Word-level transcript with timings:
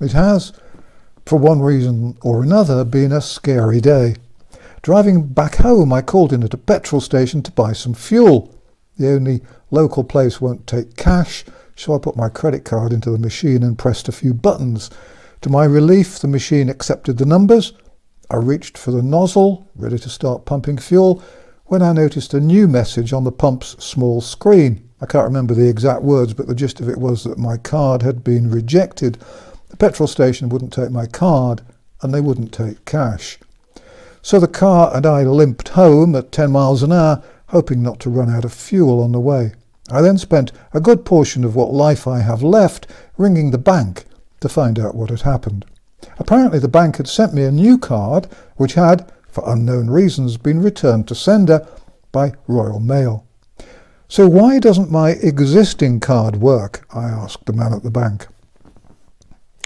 It 0.00 0.12
has, 0.12 0.52
for 1.26 1.38
one 1.38 1.60
reason 1.60 2.16
or 2.22 2.42
another, 2.42 2.84
been 2.84 3.12
a 3.12 3.20
scary 3.20 3.80
day. 3.80 4.16
Driving 4.82 5.26
back 5.26 5.56
home, 5.56 5.92
I 5.92 6.00
called 6.00 6.32
in 6.32 6.42
at 6.42 6.54
a 6.54 6.58
petrol 6.58 7.02
station 7.02 7.42
to 7.42 7.52
buy 7.52 7.74
some 7.74 7.92
fuel. 7.92 8.54
The 8.98 9.10
only 9.10 9.42
local 9.70 10.02
place 10.02 10.40
won't 10.40 10.66
take 10.66 10.96
cash, 10.96 11.44
so 11.76 11.94
I 11.94 11.98
put 11.98 12.16
my 12.16 12.30
credit 12.30 12.64
card 12.64 12.92
into 12.92 13.10
the 13.10 13.18
machine 13.18 13.62
and 13.62 13.78
pressed 13.78 14.08
a 14.08 14.12
few 14.12 14.32
buttons. 14.32 14.90
To 15.42 15.50
my 15.50 15.64
relief, 15.64 16.18
the 16.18 16.28
machine 16.28 16.70
accepted 16.70 17.18
the 17.18 17.26
numbers. 17.26 17.74
I 18.30 18.36
reached 18.36 18.78
for 18.78 18.90
the 18.90 19.02
nozzle, 19.02 19.68
ready 19.76 19.98
to 19.98 20.08
start 20.08 20.46
pumping 20.46 20.78
fuel, 20.78 21.22
when 21.66 21.82
I 21.82 21.92
noticed 21.92 22.32
a 22.32 22.40
new 22.40 22.66
message 22.66 23.12
on 23.12 23.24
the 23.24 23.32
pump's 23.32 23.82
small 23.84 24.20
screen. 24.20 24.88
I 25.00 25.06
can't 25.06 25.24
remember 25.24 25.54
the 25.54 25.68
exact 25.68 26.02
words, 26.02 26.34
but 26.34 26.46
the 26.46 26.54
gist 26.54 26.80
of 26.80 26.88
it 26.88 26.98
was 26.98 27.24
that 27.24 27.38
my 27.38 27.56
card 27.56 28.02
had 28.02 28.24
been 28.24 28.50
rejected. 28.50 29.18
Petrol 29.80 30.06
station 30.06 30.50
wouldn't 30.50 30.74
take 30.74 30.90
my 30.90 31.06
card, 31.06 31.62
and 32.02 32.12
they 32.12 32.20
wouldn't 32.20 32.52
take 32.52 32.84
cash. 32.84 33.38
So 34.20 34.38
the 34.38 34.46
car 34.46 34.94
and 34.94 35.06
I 35.06 35.22
limped 35.22 35.70
home 35.70 36.14
at 36.14 36.32
10 36.32 36.52
miles 36.52 36.82
an 36.82 36.92
hour, 36.92 37.22
hoping 37.48 37.82
not 37.82 37.98
to 38.00 38.10
run 38.10 38.28
out 38.28 38.44
of 38.44 38.52
fuel 38.52 39.02
on 39.02 39.12
the 39.12 39.18
way. 39.18 39.54
I 39.90 40.02
then 40.02 40.18
spent 40.18 40.52
a 40.74 40.82
good 40.82 41.06
portion 41.06 41.44
of 41.44 41.56
what 41.56 41.72
life 41.72 42.06
I 42.06 42.20
have 42.20 42.42
left 42.42 42.88
ringing 43.16 43.52
the 43.52 43.58
bank 43.58 44.04
to 44.40 44.50
find 44.50 44.78
out 44.78 44.94
what 44.94 45.08
had 45.08 45.22
happened. 45.22 45.64
Apparently 46.18 46.58
the 46.58 46.68
bank 46.68 46.98
had 46.98 47.08
sent 47.08 47.32
me 47.32 47.44
a 47.44 47.50
new 47.50 47.78
card 47.78 48.28
which 48.56 48.74
had, 48.74 49.10
for 49.28 49.50
unknown 49.50 49.88
reasons, 49.88 50.36
been 50.36 50.60
returned 50.60 51.08
to 51.08 51.14
sender 51.14 51.66
by 52.12 52.34
Royal 52.46 52.80
Mail. 52.80 53.24
So 54.08 54.28
why 54.28 54.58
doesn't 54.58 54.90
my 54.90 55.12
existing 55.12 56.00
card 56.00 56.36
work? 56.36 56.86
I 56.94 57.04
asked 57.04 57.46
the 57.46 57.54
man 57.54 57.72
at 57.72 57.82
the 57.82 57.90
bank. 57.90 58.26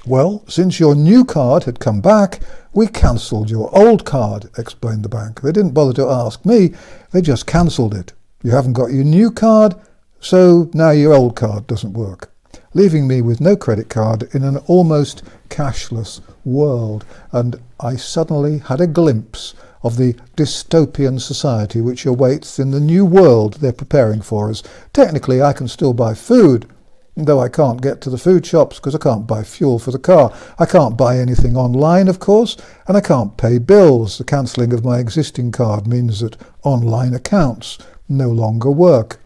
Well, 0.07 0.45
since 0.47 0.79
your 0.79 0.95
new 0.95 1.25
card 1.25 1.65
had 1.65 1.81
come 1.81 2.03
back, 2.03 2.41
we 2.75 2.89
cancelled 2.89 3.51
your 3.51 3.75
old 3.75 4.05
card, 4.05 4.51
explained 4.59 5.03
the 5.03 5.09
bank. 5.09 5.41
They 5.41 5.51
didn't 5.51 5.73
bother 5.73 5.95
to 5.95 6.11
ask 6.11 6.45
me, 6.45 6.75
they 7.13 7.23
just 7.23 7.47
cancelled 7.47 7.95
it. 7.95 8.13
You 8.43 8.51
haven't 8.51 8.75
got 8.75 8.93
your 8.93 9.05
new 9.05 9.31
card, 9.31 9.75
so 10.21 10.69
now 10.75 10.91
your 10.91 11.15
old 11.15 11.37
card 11.37 11.67
doesn't 11.67 11.95
work, 11.95 12.31
leaving 12.75 13.09
me 13.09 13.23
with 13.23 13.41
no 13.41 13.57
credit 13.57 13.89
card 13.89 14.29
in 14.35 14.43
an 14.43 14.59
almost 14.67 15.23
cashless 15.49 16.21
world. 16.45 17.07
And 17.33 17.57
I 17.81 17.97
suddenly 17.97 18.59
had 18.59 18.83
a 18.83 18.87
glimpse 18.87 19.55
of 19.83 19.97
the 19.97 20.15
dystopian 20.37 21.19
society 21.19 21.81
which 21.81 22.05
awaits 22.05 22.59
in 22.59 22.73
the 22.73 22.81
new 22.81 23.07
world 23.07 23.55
they're 23.55 23.73
preparing 23.73 24.21
for 24.21 24.51
us. 24.51 24.63
Technically, 24.93 25.41
I 25.41 25.55
can 25.55 25.69
still 25.69 25.95
buy 25.95 26.13
food, 26.13 26.69
though 27.17 27.41
I 27.41 27.49
can't 27.49 27.81
get 27.81 28.01
to 28.03 28.11
the 28.11 28.19
food 28.19 28.45
shops 28.45 28.77
because 28.77 28.95
I 28.95 28.99
can't 28.99 29.27
buy 29.27 29.45
fuel 29.45 29.79
for 29.79 29.93
the 29.93 29.99
car. 29.99 30.33
I 30.59 30.67
can't 30.67 30.97
buy 30.97 31.19
anything 31.19 31.57
online, 31.57 32.09
of 32.09 32.19
course, 32.19 32.57
and 32.89 32.97
I 32.97 33.01
can't 33.01 33.37
pay 33.37 33.59
bills. 33.59 34.19
The 34.19 34.25
cancelling 34.25 34.73
of 34.73 34.85
my 34.85 34.99
existing 34.99 35.53
card 35.53 35.87
means 35.87 36.21
that 36.21 36.37
online 36.65 37.15
accounts 37.15 37.79
no 38.09 38.29
longer 38.31 38.71
work. 38.71 39.21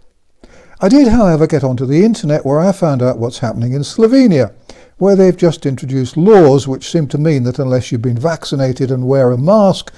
I 0.80 0.88
did, 0.88 1.08
however, 1.08 1.46
get 1.46 1.64
onto 1.64 1.86
the 1.86 2.04
internet 2.04 2.44
where 2.44 2.60
I 2.60 2.72
found 2.72 3.02
out 3.02 3.18
what's 3.18 3.38
happening 3.38 3.72
in 3.72 3.82
Slovenia, 3.82 4.52
where 4.98 5.16
they've 5.16 5.36
just 5.36 5.66
introduced 5.66 6.16
laws 6.16 6.68
which 6.68 6.90
seem 6.90 7.08
to 7.08 7.18
mean 7.18 7.44
that 7.44 7.58
unless 7.58 7.90
you've 7.90 8.02
been 8.02 8.18
vaccinated 8.18 8.90
and 8.90 9.08
wear 9.08 9.32
a 9.32 9.38
mask, 9.38 9.92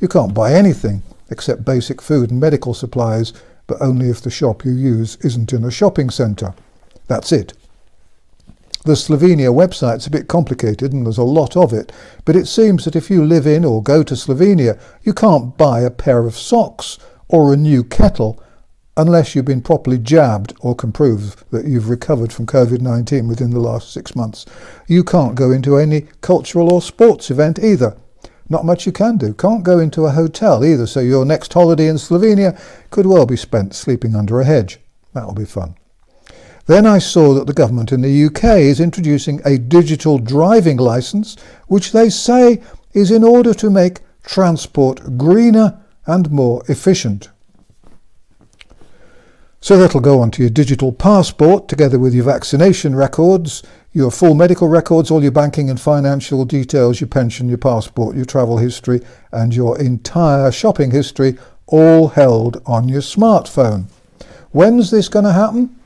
you 0.00 0.08
can't 0.08 0.34
buy 0.34 0.52
anything 0.52 1.02
except 1.30 1.64
basic 1.64 2.02
food 2.02 2.30
and 2.30 2.40
medical 2.40 2.74
supplies, 2.74 3.32
but 3.66 3.80
only 3.80 4.08
if 4.08 4.20
the 4.20 4.30
shop 4.30 4.64
you 4.64 4.72
use 4.72 5.16
isn't 5.22 5.52
in 5.52 5.64
a 5.64 5.70
shopping 5.70 6.10
centre. 6.10 6.54
That's 7.08 7.32
it. 7.32 7.54
The 8.84 8.92
Slovenia 8.94 9.52
website's 9.52 10.06
a 10.06 10.10
bit 10.10 10.28
complicated 10.28 10.92
and 10.92 11.04
there's 11.04 11.18
a 11.18 11.24
lot 11.24 11.56
of 11.56 11.72
it, 11.72 11.92
but 12.24 12.36
it 12.36 12.46
seems 12.46 12.84
that 12.84 12.96
if 12.96 13.10
you 13.10 13.24
live 13.24 13.46
in 13.46 13.64
or 13.64 13.82
go 13.82 14.02
to 14.02 14.14
Slovenia, 14.14 14.80
you 15.02 15.12
can't 15.12 15.56
buy 15.58 15.80
a 15.80 15.90
pair 15.90 16.26
of 16.26 16.36
socks 16.36 16.98
or 17.28 17.52
a 17.52 17.56
new 17.56 17.82
kettle 17.82 18.42
unless 18.96 19.34
you've 19.34 19.44
been 19.44 19.62
properly 19.62 19.98
jabbed 19.98 20.54
or 20.60 20.74
can 20.74 20.92
prove 20.92 21.44
that 21.50 21.64
you've 21.66 21.88
recovered 21.88 22.32
from 22.32 22.46
COVID 22.46 22.80
19 22.80 23.28
within 23.28 23.50
the 23.50 23.60
last 23.60 23.92
six 23.92 24.16
months. 24.16 24.44
You 24.86 25.04
can't 25.04 25.34
go 25.34 25.50
into 25.50 25.76
any 25.76 26.06
cultural 26.20 26.72
or 26.72 26.82
sports 26.82 27.30
event 27.30 27.58
either. 27.58 27.96
Not 28.48 28.64
much 28.64 28.86
you 28.86 28.92
can 28.92 29.18
do. 29.18 29.34
Can't 29.34 29.62
go 29.62 29.78
into 29.78 30.06
a 30.06 30.12
hotel 30.12 30.64
either, 30.64 30.86
so 30.86 31.00
your 31.00 31.24
next 31.24 31.52
holiday 31.52 31.88
in 31.88 31.96
Slovenia 31.96 32.58
could 32.90 33.06
well 33.06 33.26
be 33.26 33.36
spent 33.36 33.74
sleeping 33.74 34.16
under 34.16 34.40
a 34.40 34.44
hedge. 34.44 34.78
That'll 35.12 35.34
be 35.34 35.44
fun. 35.44 35.77
Then 36.68 36.84
I 36.84 36.98
saw 36.98 37.32
that 37.32 37.46
the 37.46 37.54
government 37.54 37.92
in 37.92 38.02
the 38.02 38.26
UK 38.26 38.44
is 38.58 38.78
introducing 38.78 39.40
a 39.42 39.56
digital 39.56 40.18
driving 40.18 40.76
licence, 40.76 41.34
which 41.66 41.92
they 41.92 42.10
say 42.10 42.60
is 42.92 43.10
in 43.10 43.24
order 43.24 43.54
to 43.54 43.70
make 43.70 44.00
transport 44.22 45.16
greener 45.16 45.80
and 46.04 46.30
more 46.30 46.62
efficient. 46.68 47.30
So 49.62 49.78
that'll 49.78 50.02
go 50.02 50.20
onto 50.20 50.42
your 50.42 50.50
digital 50.50 50.92
passport 50.92 51.68
together 51.68 51.98
with 51.98 52.12
your 52.12 52.26
vaccination 52.26 52.94
records, 52.94 53.62
your 53.94 54.10
full 54.10 54.34
medical 54.34 54.68
records, 54.68 55.10
all 55.10 55.22
your 55.22 55.32
banking 55.32 55.70
and 55.70 55.80
financial 55.80 56.44
details, 56.44 57.00
your 57.00 57.08
pension, 57.08 57.48
your 57.48 57.56
passport, 57.56 58.14
your 58.14 58.26
travel 58.26 58.58
history, 58.58 59.00
and 59.32 59.54
your 59.54 59.78
entire 59.78 60.52
shopping 60.52 60.90
history, 60.90 61.38
all 61.66 62.08
held 62.08 62.60
on 62.66 62.90
your 62.90 63.00
smartphone. 63.00 63.86
When's 64.50 64.90
this 64.90 65.08
going 65.08 65.24
to 65.24 65.32
happen? 65.32 65.77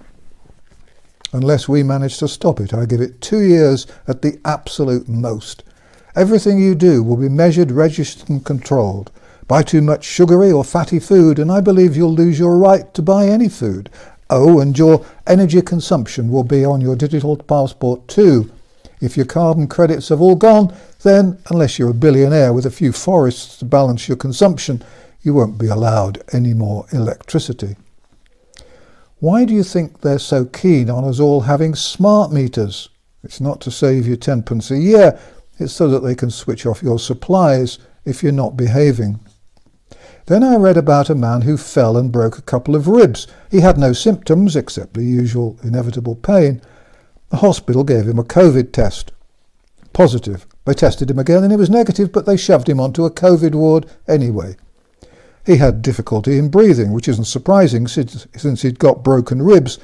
Unless 1.32 1.69
we 1.69 1.82
manage 1.82 2.19
to 2.19 2.28
stop 2.28 2.60
it. 2.60 2.75
I 2.75 2.87
give 2.87 3.00
it 3.00 3.20
two 3.20 3.41
years 3.41 3.87
at 4.06 4.22
the 4.22 4.38
absolute 4.44 5.09
most. 5.09 5.65
Everything 6.15 6.60
you 6.60 6.75
do 6.75 7.03
will 7.03 7.16
be 7.16 7.28
measured, 7.28 7.70
registered 7.70 8.28
and 8.28 8.44
controlled. 8.44 9.10
Buy 9.48 9.62
too 9.62 9.82
much 9.82 10.04
sugary 10.04 10.53
or 10.53 10.65
fatty 10.65 10.98
food 10.98 11.38
and 11.38 11.50
I 11.50 11.60
believe 11.60 11.97
you'll 11.97 12.15
lose 12.15 12.38
your 12.38 12.59
right 12.59 12.93
to 12.94 13.03
buy 13.03 13.26
any 13.26 13.48
food. 13.48 13.91
Oh, 14.31 14.60
and 14.60 14.78
your 14.78 15.04
energy 15.26 15.60
consumption 15.60 16.31
will 16.31 16.44
be 16.44 16.65
on 16.65 16.81
your 16.81 16.97
digital 16.97 17.37
passport 17.37 18.09
too. 18.09 18.50
If 19.00 19.16
your 19.16 19.26
carbon 19.26 19.66
credits 19.66 20.10
have 20.10 20.20
all 20.20 20.37
gone, 20.37 20.75
then, 21.03 21.38
unless 21.50 21.78
you're 21.78 21.91
a 21.91 21.94
billionaire 21.94 22.53
with 22.53 22.64
a 22.64 22.70
few 22.70 22.93
forests 22.93 23.59
to 23.59 23.64
balance 23.64 24.06
your 24.06 24.16
consumption, 24.16 24.82
you 25.22 25.34
won't 25.34 25.59
be 25.59 25.66
allowed 25.66 26.22
any 26.32 26.54
more 26.54 26.87
electricity. 26.93 27.76
Why 29.22 29.44
do 29.44 29.55
you 29.55 29.62
think 29.62 30.00
they're 30.00 30.19
so 30.19 30.47
keen 30.47 30.91
on 30.91 31.05
us 31.05 31.21
all 31.21 31.43
having 31.43 31.77
smart 31.77 32.33
meters? 32.33 32.88
It's 33.22 33.41
not 33.41 33.60
to 33.60 33.71
save 33.71 34.05
you 34.05 34.16
tenpence 34.16 34.69
a 34.69 34.77
year, 34.77 35.16
it's 35.60 35.72
so 35.72 35.87
that 35.91 36.00
they 36.00 36.16
can 36.16 36.28
switch 36.28 36.66
off 36.66 36.83
your 36.83 36.99
supplies 36.99 37.78
if 38.05 38.25
you're 38.25 38.32
not 38.32 38.56
behaving. 38.56 39.21
Then 40.27 40.43
I 40.43 40.56
read 40.56 40.77
about 40.77 41.09
a 41.09 41.15
man 41.15 41.43
who 41.43 41.56
fell 41.56 41.97
and 41.97 42.11
broke 42.11 42.37
a 42.37 42.43
couple 42.43 42.75
of 42.75 42.88
ribs. 42.88 43.28
He 43.49 43.61
had 43.61 43.78
no 43.78 43.93
symptoms 43.93 44.56
except 44.56 44.94
the 44.94 45.05
usual 45.05 45.56
inevitable 45.62 46.16
pain. 46.16 46.61
The 47.28 47.37
hospital 47.37 47.84
gave 47.84 48.09
him 48.09 48.19
a 48.19 48.25
COVID 48.25 48.72
test. 48.72 49.12
Positive. 49.93 50.49
They 50.65 50.75
tested 50.75 51.09
him 51.09 51.21
again 51.21 51.44
and 51.44 51.53
he 51.53 51.56
was 51.56 51.71
negative, 51.71 52.11
but 52.11 52.27
they 52.27 52.37
shoved 52.37 52.69
him 52.69 52.81
onto 52.81 53.05
a 53.05 53.11
COVID 53.12 53.55
ward 53.55 53.87
anyway. 54.09 54.56
He 55.45 55.57
had 55.57 55.83
difficulty 55.83 56.39
in 56.39 56.51
breathing, 56.51 56.93
which 56.93 57.09
isn't 57.09 57.25
surprising 57.25 57.89
since, 57.89 58.63
he'd 58.63 58.79
got 58.79 59.03
broken 59.03 59.43
ribs, 59.43 59.79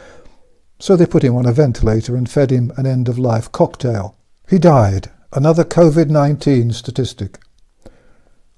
so 0.79 0.95
they 0.95 1.07
put 1.07 1.25
him 1.25 1.35
on 1.35 1.47
a 1.47 1.53
ventilator 1.53 2.15
and 2.15 2.31
fed 2.31 2.51
him 2.51 2.73
an 2.77 2.87
end 2.87 3.09
of 3.09 3.19
life 3.19 3.51
cocktail. 3.51 4.17
He 4.49 4.59
died, 4.59 5.11
another 5.33 5.65
COVID 5.65 6.09
19 6.09 6.73
statistic. 6.73 7.41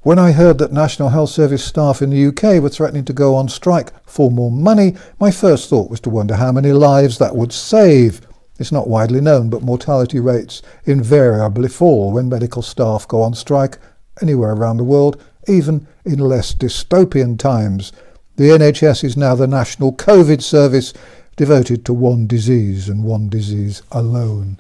When 0.03 0.19
I 0.19 0.33
heard 0.33 0.59
that 0.59 0.72
National 0.72 1.11
Health 1.11 1.31
Service 1.31 1.65
staff 1.65 2.00
in 2.00 2.11
the 2.11 2.27
UK 2.27 2.62
were 2.62 2.71
threatening 2.71 3.05
to 3.05 3.12
go 3.12 3.34
on 3.34 3.49
strike 3.49 3.93
for 4.06 4.31
more 4.31 4.50
money, 4.50 4.97
my 5.19 5.31
first 5.31 5.69
thought 5.69 5.91
was 5.91 6.00
to 6.00 6.11
wonder 6.11 6.37
how 6.37 6.53
many 6.53 6.72
lives 6.72 7.19
that 7.19 7.37
would 7.37 7.53
save. 7.53 8.22
It's 8.59 8.72
not 8.72 8.88
widely 8.88 9.21
known, 9.21 9.50
but 9.50 9.62
mortality 9.62 10.19
rates 10.21 10.62
invariably 10.85 11.69
fall 11.69 12.12
when 12.12 12.29
medical 12.29 12.62
staff 12.62 13.08
go 13.08 13.20
on 13.23 13.35
strike 13.35 13.79
anywhere 14.23 14.53
around 14.53 14.79
the 14.79 14.85
world, 14.85 15.23
even 15.48 15.87
in 16.04 16.19
less 16.19 16.54
dystopian 16.54 17.38
times. 17.38 17.92
The 18.37 18.50
NHS 18.50 19.04
is 19.04 19.16
now 19.16 19.34
the 19.34 19.46
national 19.46 19.92
COVID 19.92 20.42
service 20.42 20.92
devoted 21.37 21.84
to 21.84 21.92
one 21.92 22.26
disease 22.26 22.88
and 22.88 23.04
one 23.04 23.28
disease 23.28 23.82
alone. 23.90 24.58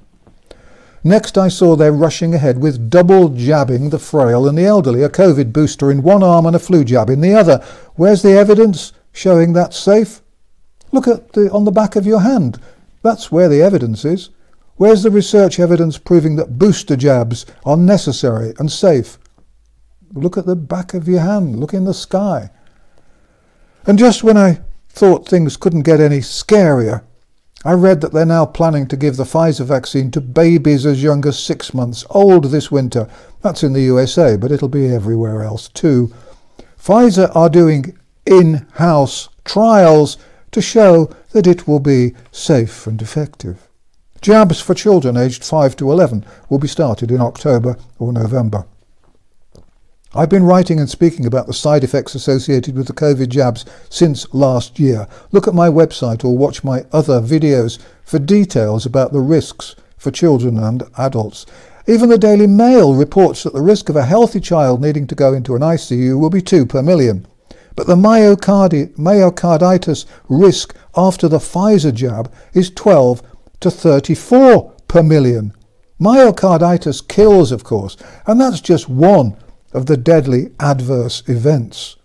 Next, 1.02 1.38
I 1.38 1.48
saw 1.48 1.76
they're 1.76 1.92
rushing 1.92 2.34
ahead 2.34 2.58
with 2.58 2.90
double 2.90 3.30
jabbing 3.30 3.88
the 3.88 3.98
frail 3.98 4.46
and 4.46 4.58
the 4.58 4.66
elderly, 4.66 5.02
a 5.02 5.08
COVID 5.08 5.52
booster 5.52 5.90
in 5.90 6.02
one 6.02 6.22
arm 6.22 6.44
and 6.44 6.54
a 6.54 6.58
flu 6.58 6.84
jab 6.84 7.08
in 7.08 7.22
the 7.22 7.34
other. 7.34 7.64
Where's 7.94 8.20
the 8.20 8.32
evidence 8.32 8.92
showing 9.12 9.52
that's 9.52 9.78
safe? 9.78 10.20
Look 10.92 11.08
at 11.08 11.32
the 11.32 11.50
on 11.52 11.64
the 11.64 11.70
back 11.70 11.96
of 11.96 12.06
your 12.06 12.20
hand. 12.20 12.60
That's 13.02 13.32
where 13.32 13.48
the 13.48 13.62
evidence 13.62 14.04
is. 14.04 14.28
Where's 14.76 15.02
the 15.02 15.10
research 15.10 15.60
evidence 15.60 15.98
proving 15.98 16.36
that 16.36 16.58
booster 16.58 16.96
jabs 16.96 17.46
are 17.64 17.76
necessary 17.76 18.54
and 18.58 18.70
safe? 18.70 19.18
Look 20.12 20.36
at 20.36 20.46
the 20.46 20.56
back 20.56 20.94
of 20.94 21.06
your 21.06 21.20
hand. 21.20 21.58
Look 21.58 21.72
in 21.72 21.84
the 21.84 21.94
sky. 21.94 22.50
And 23.86 23.98
just 23.98 24.22
when 24.22 24.36
I 24.36 24.60
thought 24.88 25.28
things 25.28 25.56
couldn't 25.56 25.82
get 25.82 26.00
any 26.00 26.18
scarier, 26.18 27.02
I 27.64 27.72
read 27.72 28.00
that 28.00 28.12
they're 28.12 28.24
now 28.24 28.46
planning 28.46 28.86
to 28.88 28.96
give 28.96 29.16
the 29.16 29.24
Pfizer 29.24 29.66
vaccine 29.66 30.10
to 30.12 30.20
babies 30.20 30.86
as 30.86 31.02
young 31.02 31.26
as 31.26 31.38
six 31.38 31.74
months 31.74 32.04
old 32.10 32.44
this 32.44 32.70
winter. 32.70 33.08
That's 33.42 33.62
in 33.62 33.74
the 33.74 33.82
USA, 33.82 34.36
but 34.36 34.50
it'll 34.50 34.68
be 34.68 34.92
everywhere 34.92 35.42
else 35.42 35.68
too. 35.68 36.12
Pfizer 36.78 37.34
are 37.36 37.50
doing 37.50 37.96
in 38.24 38.66
house 38.74 39.28
trials 39.44 40.16
to 40.52 40.62
show 40.62 41.14
that 41.32 41.46
it 41.46 41.68
will 41.68 41.80
be 41.80 42.14
safe 42.32 42.86
and 42.86 43.00
effective. 43.00 43.68
Jabs 44.22 44.60
for 44.60 44.74
children 44.74 45.16
aged 45.16 45.44
5 45.44 45.76
to 45.76 45.90
11 45.90 46.24
will 46.48 46.58
be 46.58 46.68
started 46.68 47.10
in 47.10 47.20
October 47.20 47.76
or 47.98 48.12
November. 48.12 48.66
I've 50.12 50.28
been 50.28 50.42
writing 50.42 50.80
and 50.80 50.90
speaking 50.90 51.24
about 51.24 51.46
the 51.46 51.54
side 51.54 51.84
effects 51.84 52.16
associated 52.16 52.76
with 52.76 52.88
the 52.88 52.92
COVID 52.92 53.28
jabs 53.28 53.64
since 53.88 54.26
last 54.34 54.80
year. 54.80 55.06
Look 55.30 55.46
at 55.46 55.54
my 55.54 55.68
website 55.68 56.24
or 56.24 56.36
watch 56.36 56.64
my 56.64 56.84
other 56.90 57.20
videos 57.20 57.78
for 58.02 58.18
details 58.18 58.84
about 58.84 59.12
the 59.12 59.20
risks 59.20 59.76
for 59.96 60.10
children 60.10 60.58
and 60.58 60.82
adults. 60.98 61.46
Even 61.86 62.08
the 62.08 62.18
Daily 62.18 62.48
Mail 62.48 62.92
reports 62.92 63.44
that 63.44 63.52
the 63.52 63.62
risk 63.62 63.88
of 63.88 63.94
a 63.94 64.04
healthy 64.04 64.40
child 64.40 64.82
needing 64.82 65.06
to 65.06 65.14
go 65.14 65.32
into 65.32 65.54
an 65.54 65.62
ICU 65.62 66.18
will 66.18 66.28
be 66.28 66.42
2 66.42 66.66
per 66.66 66.82
million. 66.82 67.24
But 67.76 67.86
the 67.86 67.94
myocardi- 67.94 68.92
myocarditis 68.96 70.06
risk 70.28 70.74
after 70.96 71.28
the 71.28 71.38
Pfizer 71.38 71.94
jab 71.94 72.32
is 72.52 72.70
12 72.70 73.22
to 73.60 73.70
34 73.70 74.72
per 74.88 75.04
million. 75.04 75.54
Myocarditis 76.00 77.06
kills, 77.06 77.52
of 77.52 77.62
course, 77.62 77.96
and 78.26 78.40
that's 78.40 78.60
just 78.60 78.88
one 78.88 79.36
of 79.72 79.86
the 79.86 79.96
deadly 79.96 80.50
adverse 80.58 81.22
events. 81.28 81.96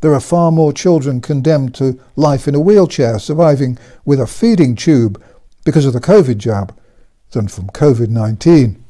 There 0.00 0.14
are 0.14 0.20
far 0.20 0.50
more 0.50 0.72
children 0.72 1.20
condemned 1.20 1.74
to 1.76 2.00
life 2.16 2.48
in 2.48 2.54
a 2.54 2.60
wheelchair 2.60 3.18
surviving 3.18 3.78
with 4.04 4.20
a 4.20 4.26
feeding 4.26 4.74
tube 4.74 5.22
because 5.64 5.86
of 5.86 5.92
the 5.92 6.00
COVID 6.00 6.38
jab 6.38 6.76
than 7.30 7.48
from 7.48 7.68
COVID 7.68 8.08
19. 8.08 8.84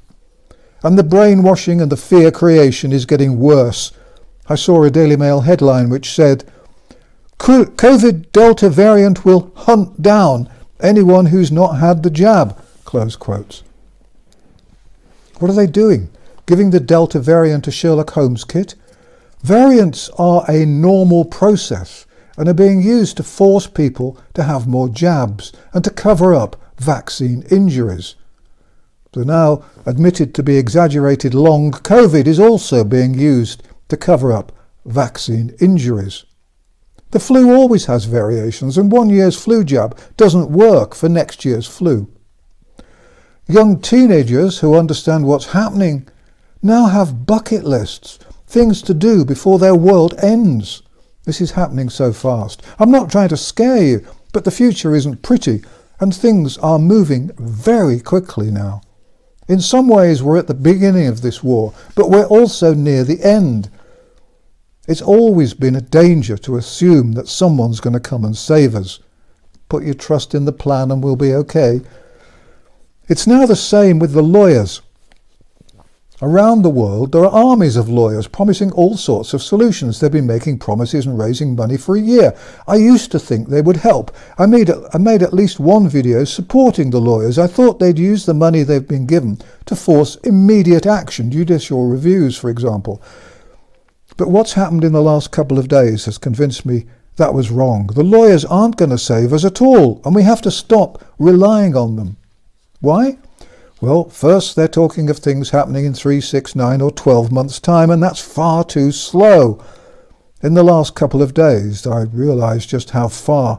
And 0.83 0.99
the 0.99 1.05
brainwashing 1.05 1.81
and 1.81 1.93
the 1.93 1.97
fear 1.97 2.31
creation 2.31 2.93
is 2.93 3.07
getting 3.07 3.39
worse. 3.39 3.93
I 4.49 4.57
saw 4.57 4.83
a 4.83 4.91
Daily 4.91 5.17
Mail 5.17 5.43
headline 5.43 5.91
which 5.91 6.11
said, 6.13 6.45
COVID 7.39 8.33
Delta 8.33 8.69
variant 8.71 9.25
will 9.25 9.53
hunt 9.55 10.01
down 10.01 10.49
anyone 10.81 11.27
who's 11.27 11.53
not 11.53 11.75
had 11.75 12.03
the 12.03 12.11
jab. 12.11 12.61
Close 12.85 13.17
quotes. 13.17 13.63
What 15.39 15.51
are 15.51 15.55
they 15.55 15.67
doing? 15.67 16.09
Giving 16.47 16.71
the 16.71 16.81
Delta 16.81 17.21
variant 17.21 17.69
a 17.69 17.71
Sherlock 17.71 18.11
Holmes 18.11 18.45
kit. 18.45 18.75
Variants 19.43 20.09
are 20.19 20.45
a 20.49 20.67
normal 20.67 21.25
process 21.25 22.07
and 22.37 22.49
are 22.49 22.55
being 22.55 22.83
used 22.83 23.17
to 23.17 23.23
force 23.23 23.67
people 23.67 24.19
to 24.35 24.43
have 24.45 24.67
more 24.67 24.89
jabs 24.89 25.53
and 25.73 25.85
to 25.85 25.91
cover 25.91 26.35
up 26.35 26.57
vaccine 26.79 27.45
injuries. 27.51 28.15
The 29.13 29.25
now 29.25 29.65
admitted 29.85 30.35
to 30.35 30.43
be 30.43 30.57
exaggerated 30.57 31.35
long 31.35 31.71
COVID 31.71 32.27
is 32.27 32.41
also 32.41 32.83
being 32.83 33.15
used 33.15 33.63
to 33.89 33.97
cover 33.97 34.33
up 34.33 34.53
vaccine 34.87 35.55
injuries. 35.61 36.25
The 37.11 37.21
flu 37.21 37.55
always 37.55 37.85
has 37.85 38.07
variations, 38.07 38.79
and 38.79 38.91
one 38.91 39.11
year's 39.11 39.37
flu 39.37 39.65
jab 39.65 39.99
doesn't 40.17 40.51
work 40.51 40.95
for 40.95 41.11
next 41.11 41.45
year's 41.45 41.67
flu. 41.67 42.11
Young 43.47 43.81
teenagers 43.81 44.61
who 44.61 44.79
understand 44.79 45.27
what's 45.27 45.53
happening 45.53 46.09
now 46.63 46.87
have 46.87 47.27
bucket 47.27 47.65
lists, 47.65 48.19
things 48.47 48.83
to 48.83 48.95
do 48.95 49.25
before 49.25 49.59
their 49.59 49.75
world 49.75 50.15
ends. 50.23 50.83
This 51.25 51.41
is 51.41 51.53
happening 51.53 51.89
so 51.89 52.13
fast. 52.13 52.63
I'm 52.79 52.91
not 52.91 53.11
trying 53.11 53.29
to 53.31 53.37
scare 53.37 53.83
you, 53.83 54.07
but 54.33 54.45
the 54.45 54.51
future 54.51 54.95
isn't 54.95 55.23
pretty, 55.23 55.63
and 56.01 56.15
things 56.15 56.59
are 56.59 56.79
moving 56.79 57.31
very 57.39 58.01
quickly 58.01 58.51
now. 58.51 58.81
In 59.49 59.61
some 59.61 59.89
ways, 59.89 60.23
we're 60.23 60.39
at 60.39 60.47
the 60.47 60.55
beginning 60.55 61.09
of 61.09 61.21
this 61.21 61.43
war, 61.43 61.75
but 61.95 62.11
we're 62.11 62.27
also 62.27 62.75
near 62.75 63.05
the 63.05 63.23
end. 63.23 63.71
It's 64.89 65.03
always 65.03 65.55
been 65.55 65.77
a 65.77 65.81
danger 65.81 66.37
to 66.39 66.57
assume 66.57 67.13
that 67.13 67.29
someone's 67.29 67.81
going 67.81 67.93
to 67.93 68.01
come 68.01 68.25
and 68.25 68.37
save 68.37 68.75
us. 68.75 69.01
Put 69.69 69.85
your 69.85 69.95
trust 69.95 70.35
in 70.35 70.45
the 70.45 70.53
plan 70.53 70.91
and 70.91 71.03
we'll 71.03 71.17
be 71.17 71.35
okay. 71.35 71.81
It's 73.09 73.27
now 73.27 73.47
the 73.47 73.57
same 73.57 73.99
with 73.99 74.13
the 74.13 74.23
lawyers. 74.23 74.83
Around 76.23 76.63
the 76.63 76.71
world, 76.71 77.11
there 77.11 77.25
are 77.25 77.51
armies 77.51 77.75
of 77.75 77.89
lawyers 77.89 78.29
promising 78.29 78.71
all 78.73 78.97
sorts 78.97 79.35
of 79.35 79.43
solutions. 79.43 79.99
They've 79.99 80.13
been 80.13 80.25
making 80.25 80.61
promises 80.61 81.05
and 81.05 81.19
raising 81.19 81.57
money 81.57 81.77
for 81.77 81.97
a 81.97 82.01
year. 82.01 82.33
I 82.69 82.77
used 82.77 83.11
to 83.11 83.19
think 83.19 83.49
they 83.49 83.61
would 83.61 83.79
help. 83.79 84.15
I 84.39 84.47
made, 84.47 84.71
I 84.71 84.99
made 84.99 85.25
at 85.25 85.35
least 85.35 85.59
one 85.59 85.89
video 85.89 86.23
supporting 86.23 86.91
the 86.91 87.01
lawyers. 87.01 87.41
I 87.41 87.49
thought 87.49 87.81
they'd 87.81 87.99
use 87.99 88.25
the 88.25 88.35
money 88.35 88.63
they've 88.63 88.87
been 88.87 89.05
given 89.07 89.41
to 89.67 89.75
force 89.75 90.15
immediate 90.23 90.87
action, 90.87 91.29
judicial 91.29 91.89
reviews, 91.89 92.39
for 92.39 92.51
example. 92.51 93.03
But 94.17 94.31
what's 94.31 94.53
happened 94.53 94.85
in 94.85 94.93
the 94.93 95.03
last 95.03 95.33
couple 95.33 95.59
of 95.59 95.67
days 95.67 96.05
has 96.05 96.19
convinced 96.19 96.65
me 96.65 96.87
that 97.17 97.35
was 97.35 97.51
wrong. 97.51 97.89
The 97.89 98.05
lawyers 98.05 98.45
aren't 98.45 98.77
going 98.77 98.93
to 98.93 98.99
save 98.99 99.33
us 99.33 99.45
at 99.45 99.61
all, 99.61 100.01
and 100.05 100.15
we 100.15 100.23
have 100.23 100.43
to 100.43 100.53
stop 100.53 101.05
relying 101.19 101.75
on 101.75 101.97
them. 101.97 102.17
Why? 102.81 103.19
Well, 103.83 104.09
first 104.11 104.55
they're 104.55 104.69
talking 104.69 105.11
of 105.11 105.19
things 105.19 105.51
happening 105.51 105.85
in 105.85 105.93
three, 105.93 106.21
six, 106.21 106.55
nine, 106.55 106.81
or 106.81 106.93
12 106.93 107.33
months' 107.33 107.59
time, 107.59 107.91
and 107.91 108.01
that's 108.01 108.21
far 108.21 108.63
too 108.63 108.93
slow. 108.93 109.61
In 110.41 110.55
the 110.55 110.63
last 110.63 110.95
couple 110.95 111.21
of 111.21 111.35
days, 111.35 111.85
I 111.85 112.03
realised 112.03 112.69
just 112.69 112.91
how 112.91 113.09
far 113.09 113.59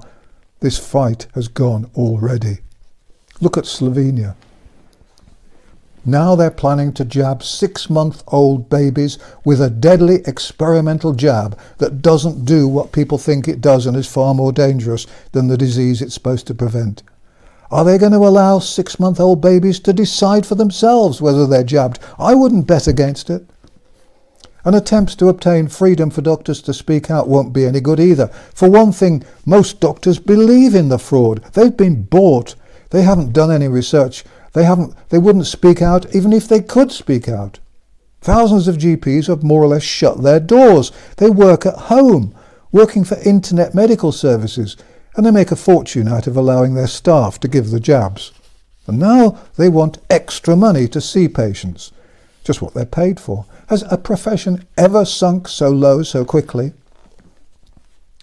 this 0.62 0.80
fight 0.80 1.28
has 1.36 1.50
gone 1.50 1.92
already. 1.94 2.60
Look 3.42 3.58
at 3.58 3.66
Slovenia. 3.66 4.38
Now 6.06 6.36
they're 6.36 6.52
planning 6.52 6.94
to 6.94 7.04
jab 7.04 7.44
six 7.44 7.90
month 7.90 8.24
old 8.28 8.70
babies 8.70 9.20
with 9.44 9.62
a 9.62 9.70
deadly 9.70 10.22
experimental 10.26 11.12
jab 11.12 11.60
that 11.80 12.02
doesn't 12.02 12.46
do 12.46 12.66
what 12.66 12.94
people 12.94 13.18
think 13.18 13.50
it 13.50 13.60
does 13.60 13.86
and 13.86 13.98
is 13.98 14.08
far 14.10 14.34
more 14.34 14.54
dangerous 14.54 15.06
than 15.34 15.50
the 15.50 15.58
disease 15.58 16.02
it's 16.02 16.14
supposed 16.14 16.48
to 16.48 16.56
prevent. 16.56 17.04
Are 17.74 17.84
they 17.84 17.98
going 17.98 18.12
to 18.12 18.20
allow 18.20 18.60
six 18.60 19.00
month 19.00 19.20
old 19.20 19.42
babies 19.42 19.80
to 19.80 19.94
decide 19.94 20.46
for 20.46 20.54
themselves 20.54 21.24
whether 21.24 21.48
they're 21.48 21.64
jabbed? 21.64 21.98
I 22.20 22.36
wouldn't 22.36 22.68
bet 22.68 22.86
against 22.86 23.32
it. 23.32 23.50
And 24.64 24.76
attempts 24.76 25.16
to 25.16 25.28
obtain 25.28 25.70
freedom 25.70 26.12
for 26.12 26.22
doctors 26.22 26.62
to 26.62 26.74
speak 26.74 27.10
out 27.10 27.28
won't 27.28 27.52
be 27.52 27.66
any 27.66 27.82
good 27.82 28.00
either. 28.00 28.28
For 28.54 28.70
one 28.70 28.92
thing, 28.92 29.24
most 29.44 29.80
doctors 29.80 30.20
believe 30.20 30.76
in 30.76 30.90
the 30.90 31.00
fraud. 31.00 31.44
They've 31.54 31.76
been 31.76 32.04
bought. 32.04 32.54
They 32.92 33.02
haven't 33.02 33.34
done 33.34 33.52
any 33.52 33.68
research. 33.68 34.24
They 34.54 34.66
haven't 34.66 34.94
they 35.10 35.18
wouldn't 35.18 35.48
speak 35.48 35.82
out 35.82 36.16
even 36.16 36.32
if 36.32 36.48
they 36.48 36.62
could 36.62 36.92
speak 36.92 37.28
out. 37.28 37.58
Thousands 38.22 38.68
of 38.68 38.78
GPs 38.78 39.26
have 39.26 39.42
more 39.42 39.64
or 39.64 39.68
less 39.68 39.82
shut 39.82 40.22
their 40.22 40.40
doors. 40.40 40.92
They 41.18 41.32
work 41.32 41.66
at 41.66 41.90
home, 41.90 42.36
working 42.72 43.04
for 43.04 43.18
internet 43.26 43.74
medical 43.74 44.12
services 44.12 44.78
and 45.16 45.26
they 45.26 45.32
make 45.32 45.52
a 45.52 45.56
fortune 45.56 46.08
out 46.08 46.28
of 46.28 46.36
allowing 46.36 46.74
their 46.74 46.88
staff 46.88 47.40
to 47.40 47.48
give 47.48 47.70
the 47.70 47.80
jabs. 47.80 48.32
And 48.88 49.00
now 49.00 49.38
they 49.56 49.70
want 49.70 50.02
extra 50.10 50.56
money 50.56 50.88
to 50.90 51.00
see 51.00 51.28
patients. 51.28 51.92
Just 52.44 52.62
what 52.62 52.74
they're 52.74 52.86
paid 52.86 53.20
for. 53.20 53.46
Has 53.68 53.84
a 53.90 53.98
profession 53.98 54.66
ever 54.78 55.06
sunk 55.06 55.48
so 55.48 55.70
low 55.70 56.04
so 56.04 56.26
quickly? 56.26 56.74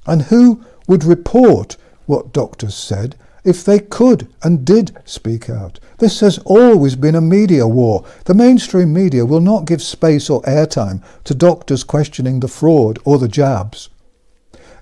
And 0.06 0.22
who 0.22 0.64
would 0.86 1.04
report 1.04 1.76
what 2.06 2.32
doctors 2.32 2.74
said 2.74 3.16
if 3.44 3.64
they 3.64 3.78
could 3.78 4.28
and 4.42 4.64
did 4.64 4.98
speak 5.04 5.48
out? 5.48 5.80
This 5.98 6.20
has 6.20 6.38
always 6.44 6.96
been 6.96 7.14
a 7.14 7.20
media 7.20 7.66
war. 7.66 8.04
The 8.24 8.34
mainstream 8.34 8.92
media 8.92 9.24
will 9.24 9.40
not 9.40 9.64
give 9.64 9.82
space 9.82 10.28
or 10.28 10.42
airtime 10.42 11.02
to 11.24 11.34
doctors 11.34 11.84
questioning 11.84 12.40
the 12.40 12.48
fraud 12.48 12.98
or 13.04 13.18
the 13.18 13.28
jabs. 13.28 13.88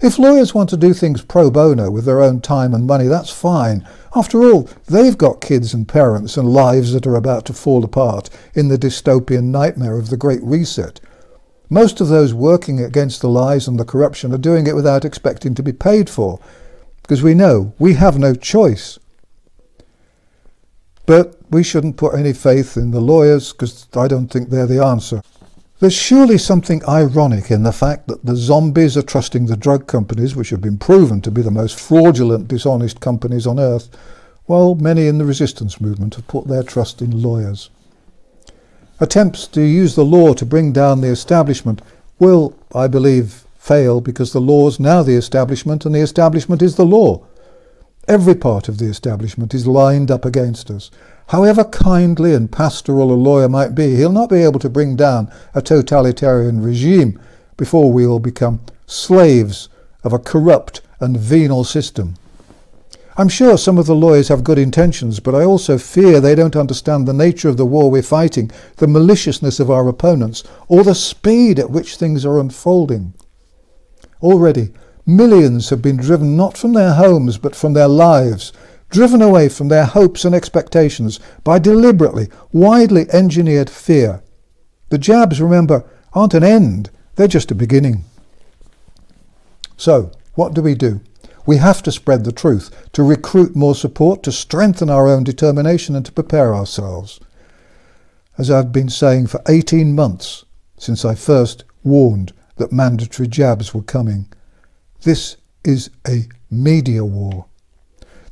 If 0.00 0.19
lawyers 0.19 0.55
want 0.55 0.71
to 0.71 0.76
do 0.76 0.95
things 0.95 1.23
pro 1.23 1.50
bono 1.50 1.90
with 1.90 2.05
their 2.05 2.23
own 2.23 2.40
time 2.40 2.73
and 2.73 2.87
money, 2.87 3.09
that's 3.09 3.31
fine. 3.31 3.87
After 4.14 4.45
all, 4.45 4.69
they've 4.87 5.19
got 5.19 5.40
kids 5.40 5.75
and 5.75 5.88
parents 5.88 6.37
and 6.37 6.52
lives 6.52 6.93
that 6.93 7.07
are 7.07 7.17
about 7.17 7.45
to 7.47 7.52
fall 7.52 7.85
apart 7.85 8.31
in 8.55 8.69
the 8.69 8.78
dystopian 8.78 9.45
nightmare 9.45 9.99
of 9.99 10.11
the 10.11 10.17
Great 10.17 10.43
Reset. 10.43 11.00
Most 11.69 12.00
of 12.00 12.09
those 12.09 12.33
working 12.33 12.81
against 12.81 13.21
the 13.21 13.28
lies 13.28 13.67
and 13.67 13.78
the 13.78 13.85
corruption 13.85 14.33
are 14.33 14.38
doing 14.38 14.67
it 14.67 14.76
without 14.76 15.05
expecting 15.05 15.55
to 15.57 15.62
be 15.62 15.73
paid 15.73 16.09
for, 16.09 16.38
because 17.02 17.23
we 17.23 17.35
know 17.35 17.75
we 17.78 17.95
have 17.95 18.19
no 18.19 18.35
choice. 18.35 18.99
But 21.07 21.37
we 21.50 21.62
shouldn't 21.62 21.97
put 21.97 22.14
any 22.14 22.33
faith 22.33 22.76
in 22.76 22.93
the 22.93 23.00
lawyers, 23.00 23.52
because 23.52 23.88
I 23.95 24.07
don't 24.07 24.28
think 24.28 24.49
they're 24.49 24.67
the 24.67 24.85
answer. 24.85 25.23
There's 25.80 25.94
surely 25.94 26.38
something 26.38 26.82
ironic 26.88 27.52
in 27.52 27.62
the 27.62 27.73
fact 27.73 28.08
that 28.08 28.25
the 28.25 28.35
zombies 28.35 28.97
are 28.97 29.02
trusting 29.02 29.47
the 29.47 29.56
drug 29.56 29.87
companies, 29.87 30.35
which 30.35 30.50
have 30.50 30.61
been 30.61 30.76
proven 30.76 31.20
to 31.20 31.30
be 31.30 31.40
the 31.40 31.52
most 31.52 31.78
fraudulent, 31.78 32.49
dishonest 32.49 33.00
companies 33.00 33.47
on 33.47 33.61
earth, 33.61 33.88
while 34.47 34.75
many 34.75 35.06
in 35.06 35.18
the 35.18 35.25
resistance 35.25 35.80
movement 35.80 36.16
have 36.16 36.26
put 36.26 36.49
their 36.49 36.64
trust 36.64 37.00
in 37.00 37.23
lawyers. 37.23 37.70
Attempts 38.99 39.47
to 39.47 39.61
use 39.61 39.94
the 39.94 40.04
law 40.04 40.35
to 40.35 40.44
bring 40.44 40.73
down 40.73 41.00
the 41.00 41.08
establishment 41.08 41.80
will, 42.18 42.56
I 42.75 42.88
believe, 42.88 43.44
fail 43.56 44.00
because 44.00 44.32
the 44.32 44.40
law's 44.40 44.80
now 44.80 45.04
the 45.04 45.14
establishment 45.14 45.87
and 45.87 45.94
the 45.94 46.00
establishment 46.00 46.61
is 46.61 46.75
the 46.75 46.87
law. 46.87 47.25
Every 48.08 48.35
part 48.35 48.68
of 48.68 48.78
the 48.78 48.87
establishment 48.87 49.54
is 49.54 49.66
lined 49.66 50.11
up 50.11 50.25
against 50.25 50.70
us. 50.70 50.90
However 51.28 51.62
kindly 51.64 52.32
and 52.32 52.50
pastoral 52.50 53.12
a 53.12 53.14
lawyer 53.14 53.50
might 53.50 53.75
be, 53.75 53.97
he'll 53.97 54.12
not 54.12 54.30
be 54.30 54.42
able 54.42 54.61
to 54.61 54.70
bring 54.70 54.97
down 54.97 55.30
a 55.54 55.61
totalitarian 55.61 56.62
regime 56.62 57.20
before 57.58 57.92
we 57.92 58.06
all 58.06 58.18
become 58.18 58.61
slaves 58.87 59.68
of 60.02 60.14
a 60.14 60.18
corrupt 60.18 60.80
and 61.00 61.18
venal 61.18 61.64
system. 61.64 62.14
I'm 63.18 63.28
sure 63.28 63.58
some 63.58 63.76
of 63.76 63.85
the 63.85 63.94
lawyers 63.94 64.28
have 64.28 64.42
good 64.42 64.58
intentions, 64.58 65.20
but 65.20 65.35
I 65.35 65.44
also 65.44 65.76
fear 65.76 66.18
they 66.18 66.35
don't 66.35 66.56
understand 66.56 67.06
the 67.06 67.12
nature 67.12 67.50
of 67.50 67.58
the 67.58 67.66
war 67.66 67.90
we're 67.90 68.02
fighting, 68.02 68.50
the 68.76 68.87
maliciousness 68.87 69.61
of 69.61 69.70
our 69.70 69.87
opponents, 69.87 70.44
or 70.66 70.82
the 70.82 70.94
speed 70.94 71.58
at 71.58 71.70
which 71.70 71.97
things 71.97 72.25
are 72.25 72.38
unfolding. 72.38 73.12
Already, 74.23 74.70
millions 75.04 75.68
have 75.68 75.82
been 75.82 75.97
driven 75.97 76.37
not 76.37 76.56
from 76.56 76.73
their 76.73 76.94
homes 76.94 77.37
but 77.38 77.56
from 77.56 77.75
their 77.75 77.88
lives 77.88 78.52
driven 78.90 79.23
away 79.23 79.49
from 79.49 79.68
their 79.68 79.85
hopes 79.85 80.25
and 80.25 80.35
expectations 80.35 81.21
by 81.45 81.59
deliberately, 81.59 82.28
widely 82.52 83.07
engineered 83.11 83.71
fear. 83.71 84.23
The 84.88 84.99
jabs, 84.99 85.40
remember, 85.40 85.85
aren't 86.12 86.35
an 86.35 86.45
end, 86.45 86.90
they're 87.16 87.28
just 87.28 87.50
a 87.50 87.54
beginning. 87.54 88.04
So, 89.76 90.12
what 90.35 90.54
do 90.54 90.62
we 90.62 90.75
do? 90.75 91.00
We 91.47 91.57
have 91.57 91.83
to 91.85 91.92
spread 91.92 92.25
the 92.25 92.33
truth, 92.33 92.90
to 92.92 93.02
recruit 93.02 93.57
more 93.57 93.75
support, 93.75 94.23
to 94.25 94.33
strengthen 94.33 94.90
our 94.90 95.09
own 95.09 95.25
determination, 95.25 95.97
and 95.97 96.04
to 96.07 96.12
prepare 96.12 96.54
ourselves. 96.54 97.21
As 98.37 98.50
I've 98.50 98.71
been 98.71 98.88
saying 98.88 99.26
for 99.26 99.42
18 99.49 99.95
months 99.95 100.45
since 100.76 101.04
I 101.04 101.14
first 101.14 101.64
warned 101.83 102.33
that 102.57 102.71
mandatory 102.71 103.28
jabs 103.28 103.75
were 103.75 103.83
coming, 103.83 104.33
this 105.02 105.37
is 105.64 105.90
a 106.07 106.28
media 106.50 107.04
war. 107.04 107.48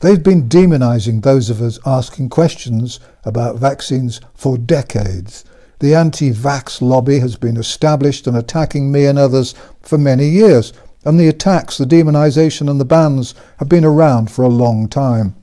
They've 0.06 0.22
been 0.22 0.48
demonizing 0.48 1.22
those 1.22 1.50
of 1.50 1.60
us 1.60 1.80
asking 1.84 2.28
questions 2.28 3.00
about 3.24 3.56
vaccines 3.56 4.20
for 4.34 4.56
decades. 4.56 5.44
The 5.80 5.96
anti 5.96 6.30
vax 6.30 6.80
lobby 6.80 7.18
has 7.18 7.34
been 7.34 7.56
established 7.56 8.28
and 8.28 8.36
attacking 8.36 8.92
me 8.92 9.06
and 9.06 9.18
others 9.18 9.56
for 9.82 9.98
many 9.98 10.28
years, 10.28 10.72
and 11.04 11.18
the 11.18 11.26
attacks, 11.26 11.76
the 11.76 11.86
demonisation, 11.86 12.70
and 12.70 12.78
the 12.78 12.84
bans 12.84 13.34
have 13.58 13.68
been 13.68 13.84
around 13.84 14.30
for 14.30 14.44
a 14.44 14.48
long 14.48 14.86
time. 14.86 15.34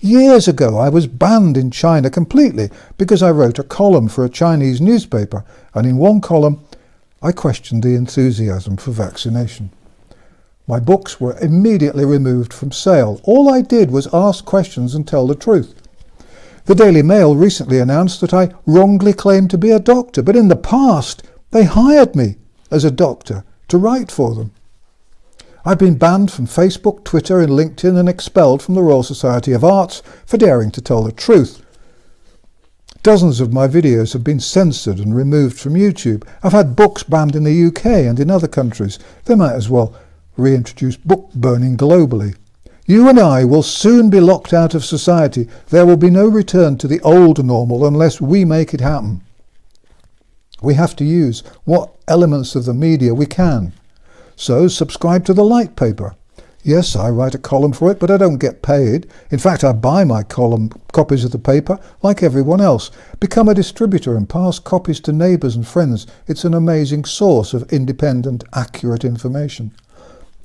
Years 0.00 0.46
ago, 0.46 0.76
I 0.76 0.90
was 0.90 1.06
banned 1.06 1.56
in 1.56 1.70
China 1.70 2.10
completely 2.10 2.68
because 2.98 3.22
I 3.22 3.30
wrote 3.30 3.58
a 3.58 3.64
column 3.64 4.08
for 4.08 4.26
a 4.26 4.28
Chinese 4.28 4.82
newspaper, 4.82 5.46
and 5.72 5.86
in 5.86 5.96
one 5.96 6.20
column, 6.20 6.62
I 7.22 7.32
questioned 7.32 7.82
the 7.82 7.94
enthusiasm 7.94 8.76
for 8.76 8.90
vaccination. 8.90 9.70
My 10.70 10.78
books 10.78 11.20
were 11.20 11.36
immediately 11.40 12.04
removed 12.04 12.52
from 12.52 12.70
sale. 12.70 13.20
All 13.24 13.52
I 13.52 13.60
did 13.60 13.90
was 13.90 14.06
ask 14.12 14.44
questions 14.44 14.94
and 14.94 15.04
tell 15.04 15.26
the 15.26 15.34
truth. 15.34 15.74
The 16.66 16.76
Daily 16.76 17.02
Mail 17.02 17.34
recently 17.34 17.80
announced 17.80 18.20
that 18.20 18.32
I 18.32 18.52
wrongly 18.66 19.12
claimed 19.12 19.50
to 19.50 19.58
be 19.58 19.72
a 19.72 19.80
doctor, 19.80 20.22
but 20.22 20.36
in 20.36 20.46
the 20.46 20.54
past 20.54 21.24
they 21.50 21.64
hired 21.64 22.14
me 22.14 22.36
as 22.70 22.84
a 22.84 22.92
doctor 22.92 23.42
to 23.66 23.78
write 23.78 24.12
for 24.12 24.36
them. 24.36 24.52
I've 25.64 25.80
been 25.80 25.98
banned 25.98 26.30
from 26.30 26.46
Facebook, 26.46 27.02
Twitter, 27.02 27.40
and 27.40 27.50
LinkedIn 27.50 27.98
and 27.98 28.08
expelled 28.08 28.62
from 28.62 28.76
the 28.76 28.82
Royal 28.82 29.02
Society 29.02 29.50
of 29.50 29.64
Arts 29.64 30.04
for 30.24 30.36
daring 30.36 30.70
to 30.70 30.80
tell 30.80 31.02
the 31.02 31.10
truth. 31.10 31.64
Dozens 33.02 33.40
of 33.40 33.52
my 33.52 33.66
videos 33.66 34.12
have 34.12 34.22
been 34.22 34.38
censored 34.38 35.00
and 35.00 35.16
removed 35.16 35.58
from 35.58 35.74
YouTube. 35.74 36.24
I've 36.44 36.52
had 36.52 36.76
books 36.76 37.02
banned 37.02 37.34
in 37.34 37.42
the 37.42 37.66
UK 37.66 37.86
and 37.86 38.20
in 38.20 38.30
other 38.30 38.46
countries. 38.46 39.00
They 39.24 39.34
might 39.34 39.54
as 39.54 39.68
well 39.68 39.96
reintroduce 40.36 40.96
book 40.96 41.30
burning 41.34 41.76
globally. 41.76 42.36
You 42.86 43.08
and 43.08 43.20
I 43.20 43.44
will 43.44 43.62
soon 43.62 44.10
be 44.10 44.20
locked 44.20 44.52
out 44.52 44.74
of 44.74 44.84
society. 44.84 45.48
There 45.68 45.86
will 45.86 45.96
be 45.96 46.10
no 46.10 46.26
return 46.26 46.76
to 46.78 46.88
the 46.88 47.00
old 47.02 47.44
normal 47.44 47.86
unless 47.86 48.20
we 48.20 48.44
make 48.44 48.74
it 48.74 48.80
happen. 48.80 49.22
We 50.62 50.74
have 50.74 50.96
to 50.96 51.04
use 51.04 51.42
what 51.64 51.94
elements 52.08 52.54
of 52.54 52.64
the 52.64 52.74
media 52.74 53.14
we 53.14 53.26
can. 53.26 53.72
So 54.36 54.68
subscribe 54.68 55.24
to 55.26 55.34
the 55.34 55.44
Light 55.44 55.76
paper. 55.76 56.16
Yes, 56.62 56.94
I 56.94 57.08
write 57.08 57.34
a 57.34 57.38
column 57.38 57.72
for 57.72 57.90
it, 57.90 57.98
but 57.98 58.10
I 58.10 58.18
don't 58.18 58.36
get 58.36 58.60
paid. 58.60 59.06
In 59.30 59.38
fact, 59.38 59.64
I 59.64 59.72
buy 59.72 60.04
my 60.04 60.22
column 60.22 60.70
copies 60.92 61.24
of 61.24 61.30
the 61.30 61.38
paper 61.38 61.78
like 62.02 62.22
everyone 62.22 62.60
else. 62.60 62.90
Become 63.18 63.48
a 63.48 63.54
distributor 63.54 64.14
and 64.14 64.28
pass 64.28 64.58
copies 64.58 65.00
to 65.00 65.12
neighbours 65.12 65.56
and 65.56 65.66
friends. 65.66 66.06
It's 66.26 66.44
an 66.44 66.52
amazing 66.52 67.06
source 67.06 67.54
of 67.54 67.72
independent, 67.72 68.44
accurate 68.52 69.04
information. 69.04 69.72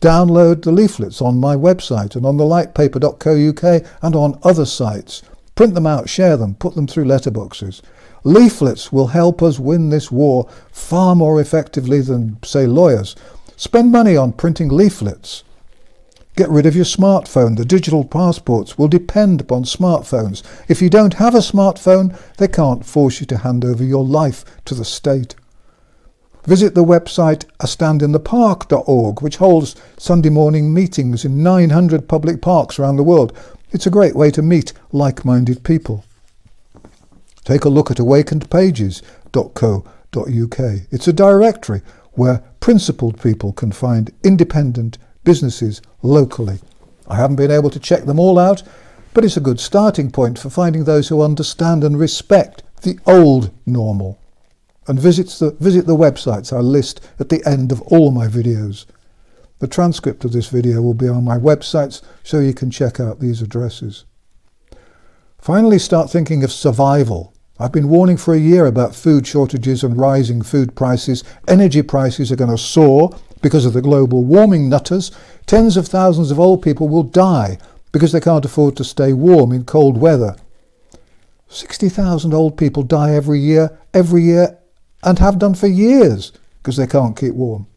Download 0.05 0.61
the 0.61 0.71
leaflets 0.71 1.19
on 1.19 1.39
my 1.39 1.55
website 1.55 2.15
and 2.15 2.27
on 2.27 2.37
the 2.37 2.43
lightpaper.co.uk 2.43 3.85
and 4.03 4.15
on 4.15 4.39
other 4.43 4.63
sites. 4.63 5.23
Print 5.55 5.73
them 5.73 5.87
out, 5.87 6.07
share 6.07 6.37
them, 6.37 6.53
put 6.53 6.75
them 6.75 6.85
through 6.85 7.05
letterboxes. 7.05 7.81
Leaflets 8.23 8.91
will 8.91 9.07
help 9.07 9.41
us 9.41 9.57
win 9.57 9.89
this 9.89 10.11
war 10.11 10.47
far 10.71 11.15
more 11.15 11.41
effectively 11.41 12.01
than, 12.01 12.37
say, 12.43 12.67
lawyers. 12.67 13.15
Spend 13.57 13.91
money 13.91 14.15
on 14.15 14.31
printing 14.31 14.69
leaflets. 14.69 15.43
Get 16.35 16.51
rid 16.51 16.67
of 16.67 16.75
your 16.75 16.85
smartphone. 16.85 17.57
The 17.57 17.65
digital 17.65 18.05
passports 18.05 18.77
will 18.77 18.87
depend 18.87 19.41
upon 19.41 19.63
smartphones. 19.63 20.43
If 20.69 20.83
you 20.83 20.89
don't 20.91 21.15
have 21.15 21.33
a 21.33 21.39
smartphone, 21.39 22.15
they 22.37 22.47
can't 22.47 22.85
force 22.85 23.21
you 23.21 23.25
to 23.25 23.37
hand 23.37 23.65
over 23.65 23.83
your 23.83 24.05
life 24.05 24.45
to 24.65 24.75
the 24.75 24.85
state. 24.85 25.33
Visit 26.45 26.75
the 26.75 26.83
website 26.83 27.45
astandinthepark.org, 27.59 29.23
which 29.23 29.37
holds 29.37 29.75
Sunday 29.97 30.29
morning 30.29 30.71
meetings 30.71 31.25
in 31.25 31.41
900 31.41 32.07
public 32.07 32.39
parks 32.39 32.77
around 32.77 32.97
the 32.97 33.03
world. 33.03 33.35
It's 33.71 33.87
a 33.87 33.91
great 33.91 34.15
way 34.15 34.29
to 34.29 34.43
meet 34.43 34.71
like 34.91 35.25
minded 35.25 35.63
people. 35.63 36.05
Take 37.43 37.65
a 37.65 37.69
look 37.69 37.89
at 37.89 37.97
awakenedpages.co.uk. 37.97 40.59
It's 40.91 41.07
a 41.07 41.13
directory 41.13 41.81
where 42.11 42.43
principled 42.59 43.19
people 43.19 43.51
can 43.51 43.71
find 43.71 44.11
independent 44.23 44.99
businesses 45.23 45.81
locally. 46.03 46.59
I 47.07 47.15
haven't 47.15 47.37
been 47.37 47.49
able 47.49 47.71
to 47.71 47.79
check 47.79 48.05
them 48.05 48.19
all 48.19 48.37
out, 48.37 48.61
but 49.15 49.25
it's 49.25 49.37
a 49.37 49.41
good 49.41 49.59
starting 49.59 50.11
point 50.11 50.37
for 50.37 50.51
finding 50.51 50.83
those 50.83 51.07
who 51.07 51.23
understand 51.23 51.83
and 51.83 51.99
respect 51.99 52.61
the 52.83 52.99
old 53.07 53.49
normal 53.65 54.19
and 54.87 54.99
visit 54.99 55.27
the, 55.39 55.51
visit 55.59 55.85
the 55.85 55.95
websites 55.95 56.55
I 56.55 56.59
list 56.59 57.01
at 57.19 57.29
the 57.29 57.43
end 57.45 57.71
of 57.71 57.81
all 57.83 58.11
my 58.11 58.27
videos. 58.27 58.85
The 59.59 59.67
transcript 59.67 60.25
of 60.25 60.33
this 60.33 60.47
video 60.47 60.81
will 60.81 60.93
be 60.93 61.07
on 61.07 61.23
my 61.23 61.37
websites 61.37 62.01
so 62.23 62.39
you 62.39 62.53
can 62.53 62.69
check 62.69 62.99
out 62.99 63.19
these 63.19 63.41
addresses. 63.41 64.05
Finally, 65.39 65.79
start 65.79 66.09
thinking 66.09 66.43
of 66.43 66.51
survival. 66.51 67.33
I've 67.57 67.71
been 67.71 67.87
warning 67.87 68.17
for 68.17 68.33
a 68.33 68.39
year 68.39 68.65
about 68.65 68.95
food 68.95 69.25
shortages 69.25 69.83
and 69.83 69.97
rising 69.97 70.41
food 70.41 70.75
prices. 70.75 71.23
Energy 71.47 71.81
prices 71.81 72.31
are 72.31 72.35
going 72.35 72.51
to 72.51 72.57
soar 72.57 73.17
because 73.41 73.65
of 73.65 73.73
the 73.73 73.81
global 73.81 74.23
warming 74.23 74.67
nutters. 74.67 75.11
Tens 75.45 75.77
of 75.77 75.87
thousands 75.87 76.31
of 76.31 76.39
old 76.39 76.61
people 76.61 76.89
will 76.89 77.03
die 77.03 77.57
because 77.91 78.11
they 78.11 78.19
can't 78.19 78.43
afford 78.43 78.75
to 78.75 78.83
stay 78.83 79.13
warm 79.13 79.53
in 79.53 79.63
cold 79.63 79.97
weather. 79.97 80.35
60,000 81.47 82.33
old 82.33 82.57
people 82.57 82.83
die 82.83 83.13
every 83.13 83.39
year, 83.39 83.77
every 83.93 84.23
year, 84.23 84.57
and 85.03 85.19
have 85.19 85.39
done 85.39 85.55
for 85.55 85.67
years 85.67 86.31
because 86.57 86.77
they 86.77 86.87
can't 86.87 87.17
keep 87.17 87.33
warm. 87.33 87.67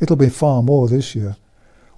It'll 0.00 0.16
be 0.16 0.28
far 0.28 0.62
more 0.62 0.88
this 0.88 1.14
year. 1.14 1.36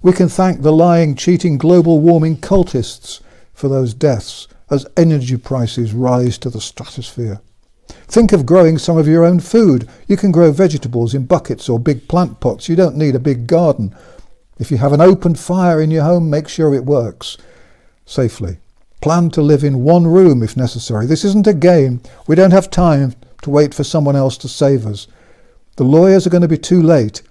We 0.01 0.11
can 0.11 0.27
thank 0.27 0.61
the 0.61 0.73
lying, 0.73 1.15
cheating 1.15 1.57
global 1.57 1.99
warming 1.99 2.37
cultists 2.37 3.21
for 3.53 3.69
those 3.69 3.93
deaths 3.93 4.47
as 4.69 4.85
energy 4.97 5.37
prices 5.37 5.93
rise 5.93 6.37
to 6.39 6.49
the 6.49 6.59
stratosphere. 6.59 7.41
Think 8.07 8.33
of 8.33 8.45
growing 8.45 8.77
some 8.77 8.97
of 8.97 9.07
your 9.07 9.23
own 9.23 9.39
food. 9.39 9.87
You 10.07 10.17
can 10.17 10.31
grow 10.31 10.51
vegetables 10.51 11.13
in 11.13 11.25
buckets 11.25 11.69
or 11.69 11.79
big 11.79 12.07
plant 12.07 12.39
pots. 12.39 12.67
You 12.67 12.75
don't 12.75 12.97
need 12.97 13.15
a 13.15 13.19
big 13.19 13.47
garden. 13.47 13.95
If 14.59 14.71
you 14.71 14.77
have 14.77 14.93
an 14.93 15.01
open 15.01 15.35
fire 15.35 15.81
in 15.81 15.91
your 15.91 16.03
home, 16.03 16.29
make 16.29 16.47
sure 16.47 16.73
it 16.73 16.85
works 16.85 17.37
safely. 18.05 18.57
Plan 19.01 19.29
to 19.31 19.41
live 19.41 19.63
in 19.63 19.83
one 19.83 20.07
room 20.07 20.43
if 20.43 20.55
necessary. 20.55 21.05
This 21.05 21.25
isn't 21.25 21.47
a 21.47 21.53
game. 21.53 22.01
We 22.27 22.35
don't 22.35 22.51
have 22.51 22.69
time 22.69 23.15
to 23.43 23.49
wait 23.49 23.73
for 23.73 23.83
someone 23.83 24.15
else 24.15 24.37
to 24.37 24.49
save 24.49 24.85
us. 24.85 25.07
The 25.77 25.83
lawyers 25.83 26.27
are 26.27 26.29
going 26.29 26.41
to 26.41 26.47
be 26.47 26.57
too 26.57 26.81
late. 26.81 27.21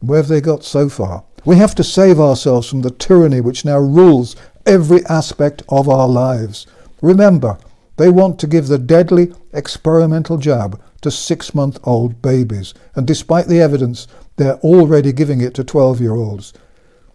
Where 0.00 0.18
have 0.18 0.28
they 0.28 0.40
got 0.40 0.64
so 0.64 0.88
far? 0.88 1.24
We 1.44 1.56
have 1.56 1.74
to 1.76 1.84
save 1.84 2.20
ourselves 2.20 2.68
from 2.68 2.82
the 2.82 2.90
tyranny 2.90 3.40
which 3.40 3.64
now 3.64 3.78
rules 3.78 4.36
every 4.66 5.04
aspect 5.06 5.62
of 5.68 5.88
our 5.88 6.08
lives. 6.08 6.66
Remember, 7.00 7.58
they 7.96 8.08
want 8.08 8.38
to 8.40 8.46
give 8.46 8.68
the 8.68 8.78
deadly 8.78 9.32
experimental 9.52 10.38
jab 10.38 10.80
to 11.02 11.10
six 11.10 11.54
month 11.54 11.78
old 11.84 12.22
babies, 12.22 12.74
and 12.94 13.06
despite 13.06 13.46
the 13.46 13.60
evidence, 13.60 14.06
they're 14.36 14.58
already 14.58 15.12
giving 15.12 15.40
it 15.40 15.54
to 15.54 15.64
12 15.64 16.00
year 16.00 16.14
olds. 16.14 16.52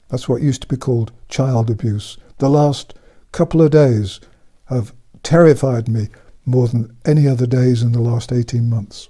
That's 0.10 0.30
what 0.30 0.42
used 0.42 0.62
to 0.62 0.68
be 0.68 0.78
called 0.78 1.12
child 1.30 1.70
abuse. 1.70 2.18
The 2.38 2.50
last 2.50 2.94
couple 3.32 3.62
of 3.62 3.72
days 3.72 4.20
have 4.66 4.94
terrified 5.24 5.88
me 5.88 6.10
more 6.48 6.68
than 6.68 6.96
any 7.06 7.28
other 7.28 7.46
days 7.46 7.84
in 7.84 7.92
the 7.92 8.02
last 8.02 8.32
18 8.32 8.70
months. 8.70 9.10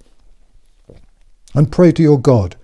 And 1.54 1.72
pray 1.72 1.92
to 1.92 2.02
your 2.02 2.20
God 2.20 2.56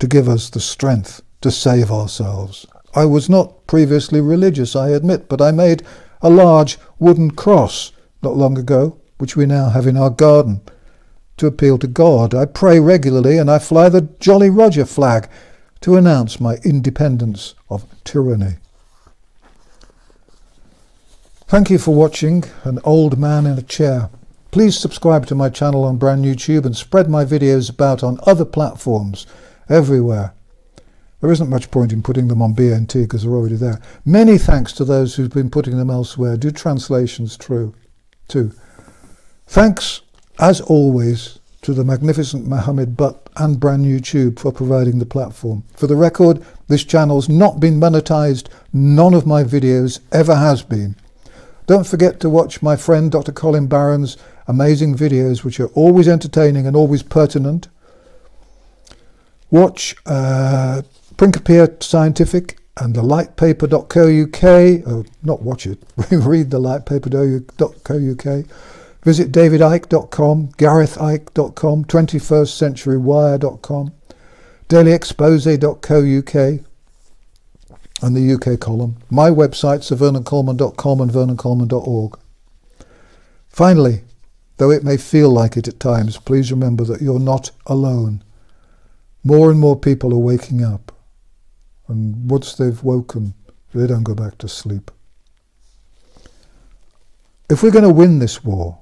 to 0.00 0.06
give 0.06 0.28
us 0.28 0.50
the 0.50 0.60
strength 0.60 1.22
to 1.40 1.50
save 1.50 1.90
ourselves. 1.90 2.66
I 2.94 3.04
was 3.04 3.28
not 3.30 3.66
previously 3.66 4.20
religious, 4.20 4.74
I 4.74 4.90
admit, 4.90 5.28
but 5.28 5.40
I 5.40 5.52
made 5.52 5.84
a 6.20 6.28
large 6.28 6.78
wooden 6.98 7.30
cross 7.30 7.92
not 8.22 8.36
long 8.36 8.58
ago, 8.58 9.00
which 9.18 9.36
we 9.36 9.46
now 9.46 9.70
have 9.70 9.86
in 9.86 9.96
our 9.96 10.10
garden, 10.10 10.60
to 11.36 11.46
appeal 11.46 11.78
to 11.78 11.86
God. 11.86 12.34
I 12.34 12.44
pray 12.44 12.80
regularly 12.80 13.38
and 13.38 13.50
I 13.50 13.60
fly 13.60 13.88
the 13.88 14.08
Jolly 14.18 14.50
Roger 14.50 14.84
flag 14.84 15.28
to 15.80 15.96
announce 15.96 16.40
my 16.40 16.56
independence 16.64 17.54
of 17.70 17.84
tyranny. 18.02 18.56
Thank 21.48 21.70
you 21.70 21.78
for 21.78 21.94
watching 21.94 22.44
An 22.64 22.78
Old 22.84 23.18
Man 23.18 23.46
in 23.46 23.56
a 23.56 23.62
Chair. 23.62 24.10
Please 24.50 24.78
subscribe 24.78 25.24
to 25.28 25.34
my 25.34 25.48
channel 25.48 25.84
on 25.84 25.96
Brand 25.96 26.20
New 26.20 26.34
Tube 26.34 26.66
and 26.66 26.76
spread 26.76 27.08
my 27.08 27.24
videos 27.24 27.70
about 27.70 28.02
on 28.02 28.20
other 28.26 28.44
platforms 28.44 29.26
everywhere. 29.66 30.34
There 31.22 31.32
isn't 31.32 31.48
much 31.48 31.70
point 31.70 31.90
in 31.90 32.02
putting 32.02 32.28
them 32.28 32.42
on 32.42 32.54
BNT 32.54 33.04
because 33.04 33.22
they're 33.22 33.32
already 33.32 33.56
there. 33.56 33.80
Many 34.04 34.36
thanks 34.36 34.74
to 34.74 34.84
those 34.84 35.14
who've 35.14 35.32
been 35.32 35.48
putting 35.48 35.78
them 35.78 35.88
elsewhere. 35.88 36.36
Do 36.36 36.50
translations 36.50 37.34
true 37.34 37.74
too. 38.28 38.52
Thanks, 39.46 40.02
as 40.38 40.60
always, 40.60 41.38
to 41.62 41.72
the 41.72 41.82
magnificent 41.82 42.46
Mohammed 42.46 42.94
Butt 42.94 43.26
and 43.36 43.58
Brand 43.58 43.80
New 43.80 44.00
Tube 44.00 44.38
for 44.38 44.52
providing 44.52 44.98
the 44.98 45.06
platform. 45.06 45.64
For 45.74 45.86
the 45.86 45.96
record, 45.96 46.44
this 46.66 46.84
channel's 46.84 47.30
not 47.30 47.58
been 47.58 47.80
monetized. 47.80 48.48
None 48.74 49.14
of 49.14 49.26
my 49.26 49.44
videos 49.44 50.00
ever 50.12 50.36
has 50.36 50.62
been. 50.62 50.94
Don't 51.68 51.86
forget 51.86 52.18
to 52.20 52.30
watch 52.30 52.62
my 52.62 52.76
friend 52.76 53.12
Dr. 53.12 53.30
Colin 53.30 53.66
Barron's 53.66 54.16
amazing 54.46 54.96
videos, 54.96 55.44
which 55.44 55.60
are 55.60 55.68
always 55.74 56.08
entertaining 56.08 56.66
and 56.66 56.74
always 56.74 57.02
pertinent. 57.02 57.68
Watch 59.50 59.94
uh, 60.06 60.80
Scientific 61.80 62.58
and 62.78 62.94
the 62.94 63.02
lightpaper.co.uk, 63.02 64.86
or 64.86 65.04
not 65.22 65.42
watch 65.42 65.66
it, 65.66 65.82
read 66.10 66.50
the 66.50 66.58
lightpaper.co.uk. 66.58 68.46
Visit 69.04 69.30
davidicke.com, 69.30 70.48
garethicke.com, 70.52 71.84
21stcenturywire.com, 71.84 73.92
dailyexpose.co.uk, 74.70 76.64
and 78.00 78.16
the 78.16 78.32
UK 78.32 78.60
column. 78.60 78.96
My 79.10 79.30
websites 79.30 79.90
are 79.90 79.96
vernoncoleman.com 79.96 81.00
and 81.00 81.10
vernoncoleman.org. 81.10 82.18
Finally, 83.48 84.02
though 84.56 84.70
it 84.70 84.84
may 84.84 84.96
feel 84.96 85.30
like 85.30 85.56
it 85.56 85.68
at 85.68 85.80
times, 85.80 86.18
please 86.18 86.50
remember 86.50 86.84
that 86.84 87.02
you're 87.02 87.18
not 87.18 87.50
alone. 87.66 88.22
More 89.24 89.50
and 89.50 89.58
more 89.58 89.76
people 89.76 90.12
are 90.14 90.18
waking 90.18 90.62
up, 90.62 90.92
and 91.88 92.30
once 92.30 92.54
they've 92.54 92.82
woken, 92.82 93.34
they 93.74 93.86
don't 93.86 94.04
go 94.04 94.14
back 94.14 94.38
to 94.38 94.48
sleep. 94.48 94.90
If 97.50 97.62
we're 97.62 97.70
going 97.70 97.84
to 97.84 97.90
win 97.90 98.18
this 98.18 98.44
war, 98.44 98.78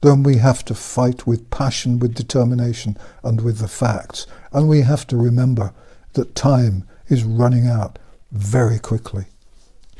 then 0.00 0.22
we 0.22 0.36
have 0.36 0.64
to 0.64 0.74
fight 0.74 1.26
with 1.26 1.50
passion, 1.50 1.98
with 1.98 2.14
determination, 2.14 2.96
and 3.22 3.40
with 3.42 3.58
the 3.58 3.68
facts. 3.68 4.26
And 4.52 4.68
we 4.68 4.80
have 4.80 5.06
to 5.08 5.16
remember 5.16 5.74
that 6.14 6.34
time 6.34 6.88
is 7.08 7.24
running 7.24 7.66
out 7.66 7.98
very 8.30 8.78
quickly. 8.78 9.26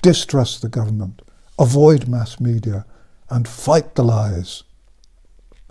Distrust 0.03 0.63
the 0.63 0.69
government, 0.69 1.23
avoid 1.59 2.09
mass 2.09 2.41
media, 2.41 2.87
and 3.29 3.47
fight 3.47 3.95
the 3.95 4.05
lies. 4.05 4.63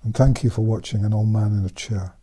And 0.03 0.15
thank 0.15 0.43
you 0.43 0.49
for 0.49 0.61
watching 0.61 1.03
An 1.03 1.13
Old 1.13 1.29
Man 1.29 1.51
in 1.57 1.65
a 1.65 1.69
Chair. 1.69 2.13